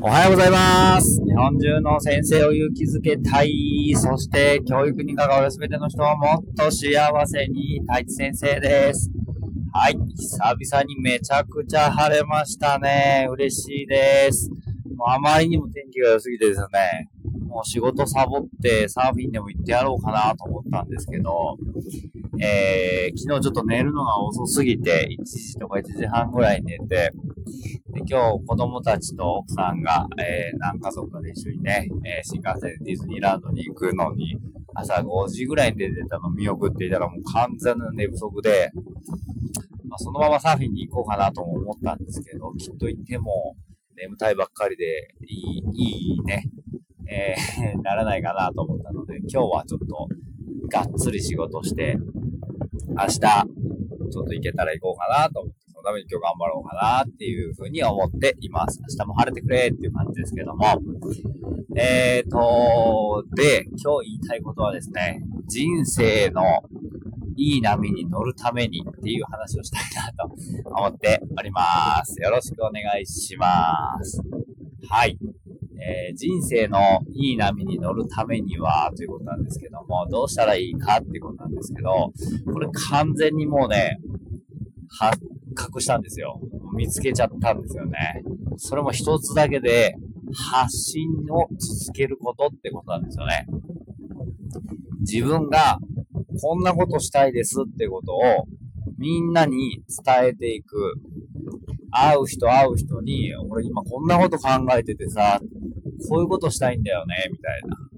[0.00, 1.20] おはようございます。
[1.24, 3.92] 日本中の先生を勇気づけたい。
[3.96, 7.80] そして、教育に関わるすべての人をもっと幸せに。
[7.80, 9.10] 太一先生です。
[9.72, 9.98] はい。
[10.16, 13.26] 久々にめちゃくちゃ晴れましたね。
[13.28, 14.48] 嬉しいです。
[14.94, 17.10] もうあまりにも天気が良すぎてですね。
[17.48, 21.56] もう仕事サボってサーフィンでも行ってやろうかなと思ったんですけど、
[22.40, 27.10] えー、昨日ちょっと寝るのが遅すぎて、1時とか1時半ぐらい寝て、
[27.92, 34.38] で今日子供たちと奥さんが、えー、何家族かで一緒にね、えー、新幹線でディズニーランドに行くのに、
[34.74, 38.70] 朝5時ぐらいに出てたの見送っていたらもう完全な寝不足で、
[39.88, 43.56] まあ、そのままサーフィンに行こうかなとも思ったんですけど、きっと行っても
[43.96, 46.44] 眠たいばっかりでいい、いいね、
[47.10, 50.08] えー、 ならないかなと思ったので、今日はちょっと
[50.68, 51.98] がっつり仕事して、
[52.88, 55.57] 明日、ちょっと行けたら行こうかなと思って、
[55.88, 58.78] ために今日頑張ろうかなっていうふうに思っています。
[58.80, 60.66] 明日も晴れてくれっていう感じですけども。
[61.76, 66.42] えーと、で、今日言いたいことはですね、人生の
[67.36, 72.20] いい波に乗るためにっていう話をしたいなと思っております。
[72.20, 74.20] よろしくお願いします。
[74.90, 75.18] はい。
[75.80, 76.80] えー人生の
[77.14, 82.12] いい波に乗るためにはということなんですけども、どうしたらいいかっていうことなんですけど、
[82.52, 84.00] これ完全にもうね、
[84.90, 85.20] 発
[85.64, 86.40] 覚したんですよ。
[86.74, 88.22] 見つけちゃったんですよね。
[88.56, 89.94] それも一つだけで、
[90.32, 93.46] 発信を続けることってことなんですよね。
[95.00, 95.78] 自分が
[96.40, 98.18] こんなことしたいですってことを
[98.98, 100.94] みんなに伝えていく。
[101.90, 105.40] 会う人会う人に、俺今こんなこと考えててさ、
[106.08, 107.88] こういうことしたいんだよね、みたいな。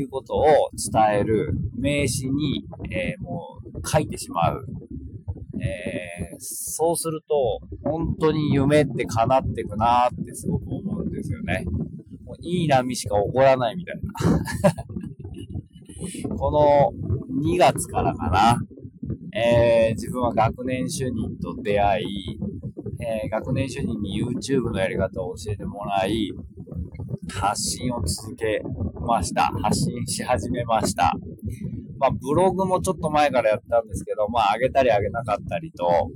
[0.00, 0.44] いうことを
[0.92, 4.66] 伝える名詞に、えーもう書いてしまう。
[5.60, 11.64] えーそうすると、本当に夢って叶ってくなーってすごく思うんですよね。
[12.24, 13.96] もういい波しか起こらないみたい
[16.26, 16.34] な。
[16.36, 16.92] この
[17.40, 18.58] 2月からかな、
[19.40, 22.06] えー自分は学年主任と出会い、
[23.00, 26.32] えー学年主任に YouTube のやり方を教えてもらい、
[27.32, 28.60] 発信を続け
[29.06, 29.44] ました。
[29.62, 31.14] 発信し始めました。
[32.04, 36.10] まあ、ブログもちょっと前からやったんですけど、まあ、上げたり上げなかったりと、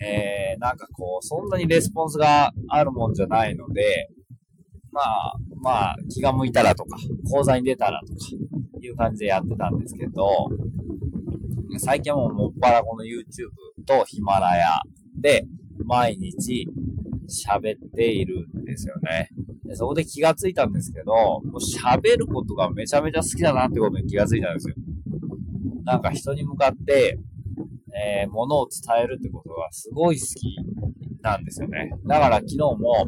[0.00, 4.08] えー、なんかこう、そんなにレスポンスがあるもんじゃないので、
[4.92, 6.96] まあ、まあ、気が向いたらとか、
[7.28, 8.18] 講座に出たらとか、
[8.80, 10.28] いう感じでやってたんですけど、
[11.78, 13.24] 最近はもうもっぱらこの YouTube
[13.84, 14.80] とヒマラヤ
[15.20, 15.44] で
[15.84, 16.68] 毎日
[17.28, 19.30] 喋っているんですよね。
[19.64, 24.76] でそこで気がついたんですけど、もう喋ることがめちゃめちゃ好きだなってことに気がついたんですよ。
[25.86, 27.18] なんか人に向かって、
[27.94, 30.56] えー、ものを伝えるってことがすごい好き
[31.22, 31.92] なんですよね。
[32.04, 33.06] だから昨日も、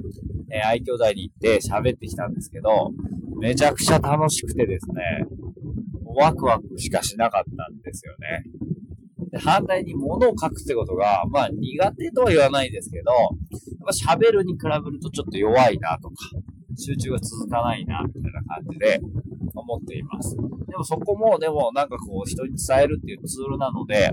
[0.51, 2.93] えー、愛兄弟に行って喋ってきたんですけど、
[3.41, 5.27] めちゃくちゃ楽しくてですね、
[6.05, 8.45] ワクワクしかしなかったんですよね。
[9.33, 13.29] で反対に物を書くってことが、まあ苦手とは言わないですけど、やっ
[14.07, 16.15] ぱ喋るに比べるとちょっと弱いなとか、
[16.79, 19.01] 集中が続かないな、みたいな感じで
[19.55, 20.37] 思っています。
[20.37, 24.13] でもそこも、でもなんかこう人に伝えるっていうツールなので、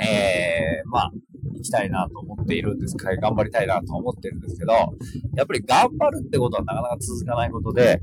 [0.00, 1.12] えー、まあ、
[1.54, 8.00] 行きたいなと思っているんですか頑張りたいなと思ってるんですけど、やっぱり頑張るってことはなかなか続かないことで、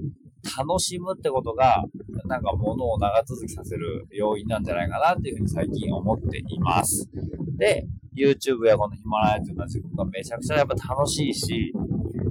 [0.58, 1.84] 楽しむってことが、
[2.26, 7.10] なんか物を長続きさせる要因なんじゃないかなっていうふうに最近思っています。
[7.58, 7.86] で、
[8.16, 11.74] YouTube やこのヒマラヤっていうのは自分がめちゃくちゃやっぱ楽しいし、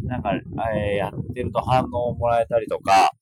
[0.06, 3.12] なんか、えーやってると反応をもらえたりとか、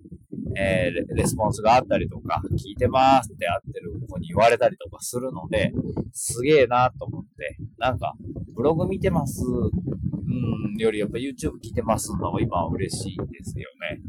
[0.57, 5.73] えーレスポンスがあったりとか、聞いてますって会ってる子に言われたりとかするので、
[6.13, 8.15] すげえなと思って、なんか、
[8.55, 14.01] ブログ見てます、うん、よりやっぱ YouTube 聞いてますのが今は嬉しいですよね。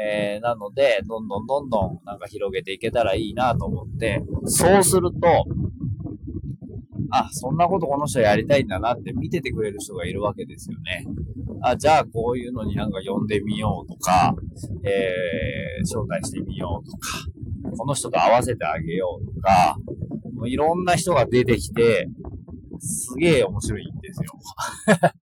[0.00, 5.44] えー、なので、どんどんどんどんなんか広げていけたらいいなと思って、そうすると、
[7.10, 11.06] あ、そんなことこの人やりたいんだなって見ててくれる人がいるわけですよね。
[11.62, 14.34] あ、じゃあこういうのになんか呼んでみようとか、
[14.84, 17.24] えー、招待してみようとか、
[17.76, 19.76] この人と合わせてあげようとか、
[20.34, 22.08] もういろんな人が出てきて、
[22.80, 24.30] すげえ面白いんですよ。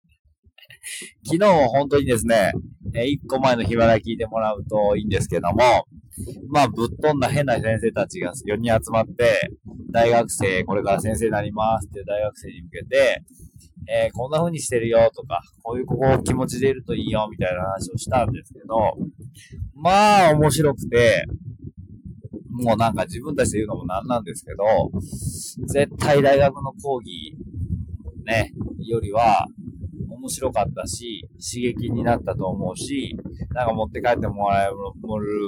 [1.25, 2.53] 昨日本当にですね、
[2.95, 5.87] えー一個前の日払い聞いてもらうといいんですけども、
[6.49, 9.51] まあ、ぶっ飛んだ変な先生たちが4人集まって、
[9.97, 13.23] 大学生、これから先生になりますっていう大学生に向けて、
[13.89, 18.77] えーこんな風にしてるよとか、こういうここ気持ちでいるといいよみたいな話をしたんですけど、
[19.75, 21.25] まあ面白くて、
[22.51, 24.65] もうなんか自分たちで言うのもなんなんですけど、
[25.67, 27.35] 絶対大学の講義、
[28.27, 29.47] ね、よりは、
[30.11, 33.17] 面面白かったし、刺激になったと思うし、
[33.51, 34.75] なんか持って帰ってもらえる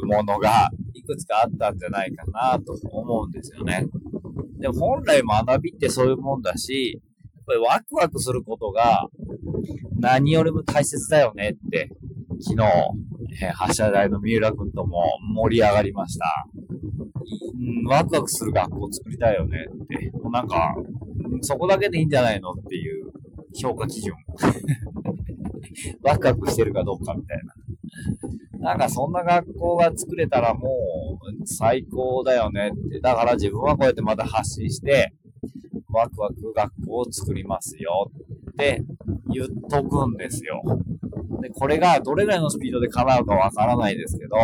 [0.06, 3.84] ものがいくつかあったんじゃないかなと思うんですよね。
[4.58, 9.06] で本来学びってそういうもんだし、やっぱりワクワクすることが
[9.98, 11.90] 何よりも大切だよねって、
[12.40, 12.64] 昨日、
[13.42, 15.02] え、発射台の三浦くんとも
[15.34, 16.46] 盛り上がりました。
[16.54, 20.74] うん、ワクワクする学校作りたいよねって、もうなんか、
[21.42, 23.12] そこだけでいいんじゃないのっていう
[23.60, 24.14] 評価基準。
[26.02, 27.54] ワクワクしてるかどうかみたいな。
[28.58, 30.68] なんかそんな学校が作れたらも
[31.22, 33.00] う最高だよねって。
[33.00, 35.12] だから自分はこうやってまた発信して、
[35.88, 38.10] ワクワク学校を作りますよ
[38.52, 38.82] って
[39.32, 40.62] 言っとくんですよ。
[41.40, 44.36] で、これがどれぐらいのスピードで叶うかわからないですけど、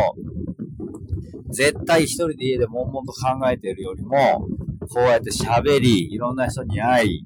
[1.49, 4.47] 絶対一人で家で悶々と考えているよりも、
[4.89, 7.23] こうやって喋り、いろんな人に会い、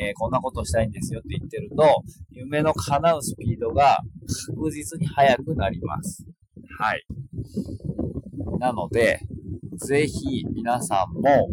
[0.00, 4.00] えー、こんなことしたいんですよって言ってると、夢の叶うスピードが
[4.30, 6.24] 確実に速くなります。
[6.78, 7.04] はい。
[8.58, 9.20] なので、
[9.76, 11.48] ぜひ皆さんも、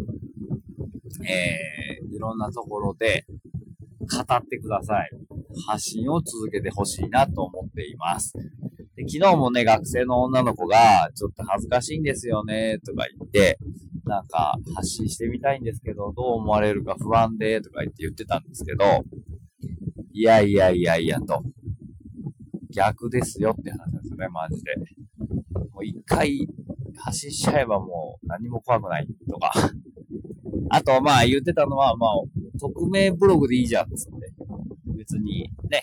[1.26, 3.24] えー、いろんなところで
[4.00, 5.10] 語ってください。
[5.66, 8.32] 発信を続けてほしいなと思っています。
[8.96, 13.58] で昨日もね、学生の女の子が、ちょっと恥ずかしいんですよね、とか言って、
[14.04, 19.04] なんか発信してみたいんですけど、どう思われるか不安で、とか言って言ってたんですけど、
[20.12, 21.42] いやいやいやいやと。
[22.70, 24.74] 逆ですよって話なんですね、マジで。
[25.72, 26.48] もう一回
[26.96, 29.52] 発信しちゃえばもう何も怖くないとか。
[30.70, 32.10] あと、まあ言ってたのは、まあ、
[32.60, 34.32] 匿名ブログでいいじゃん、つって。
[34.96, 35.82] 別にね、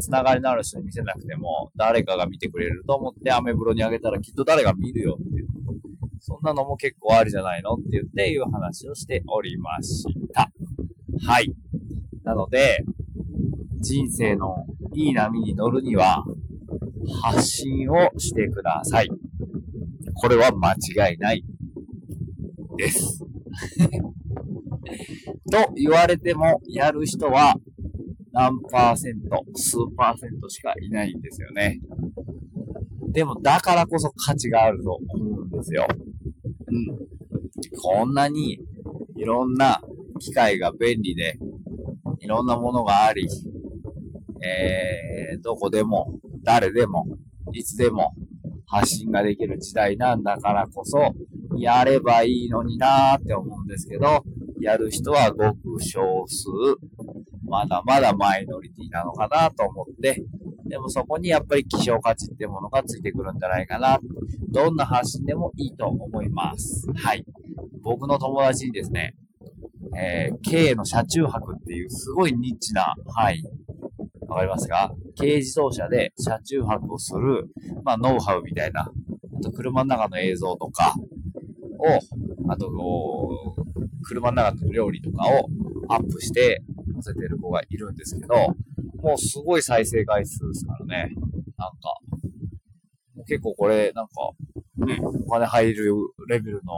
[0.00, 5.48] つながりのある人に見せなくても、誰かが見てくれると思ってアメブロにあげたらきっと誰が見るよっていう。
[6.20, 10.50] そんなのも結構あるじゃないのって言っていう話をしておりました。
[11.26, 11.54] はい。
[12.22, 12.84] なので、
[13.80, 14.66] 人生の
[14.98, 16.24] いい波に乗るには、
[17.22, 19.08] 発信をしてください。
[20.14, 21.44] これは間違いない
[22.76, 23.24] です。
[25.52, 27.54] と言われても、やる人は
[28.32, 31.78] 何パーセント、数パーセントしかいないんですよね。
[33.12, 35.86] でも、だからこそ価値があると思うんですよ。
[36.66, 36.86] うん。
[37.80, 38.58] こんなに
[39.14, 39.80] いろんな
[40.18, 41.38] 機械が便利で、
[42.18, 43.28] いろんなものがあり、
[44.44, 46.12] えー、どこでも、
[46.42, 47.06] 誰でも、
[47.52, 48.14] いつでも
[48.66, 51.14] 発信ができる時代なんだからこそ、
[51.56, 54.22] やればいいのになーって思うんですけど、
[54.60, 56.48] やる人はごく少数、
[57.46, 60.22] まだまだマイノリティなのかなと思って、
[60.68, 63.98] でもそこにやっぱり希少価値ってものがついてくるんじゃないかな。
[64.50, 66.86] どんな発信でもいいと思います。
[66.94, 67.24] はい。
[67.82, 69.14] 僕の友達にですね、
[69.96, 73.42] えー、経営の車中泊っていうすごいニッチな範囲、
[74.28, 74.94] わかりますか？
[75.16, 77.48] 軽自動車で車中泊をする、
[77.82, 80.94] まあ、ノウハウみたいな、あと車の中の映像とか
[81.78, 85.48] を、あとこう、車の中の料理とかを
[85.88, 88.34] アップして載せてる子がいるんですけど、
[89.02, 91.14] もうすごい再生回数ですからね。
[91.56, 91.98] なんか、
[93.26, 94.12] 結構これ、なんか、
[94.86, 95.94] ね、お金入る
[96.28, 96.74] レベルの、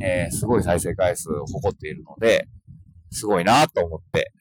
[0.00, 2.46] えー、すごい再生回数を誇っているので、
[3.10, 4.32] すごいなと思って。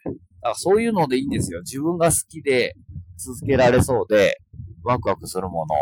[0.43, 1.61] だからそういうのでいいんですよ。
[1.61, 2.75] 自分が好きで
[3.17, 4.41] 続けられそうで、
[4.83, 5.73] ワクワクするもの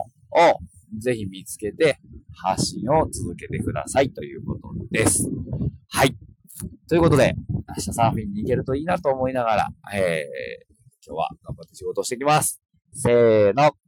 [0.51, 0.59] を
[0.99, 1.97] ぜひ見つけて
[2.35, 5.27] 発信を続けてくださいということです。
[5.89, 6.15] はい。
[6.87, 7.33] ということで、
[7.69, 12.61] 明日サーフィンに行けるといいなと思いながら、えー、今日は頑張って仕事をしてきます。
[12.93, 13.80] せーの。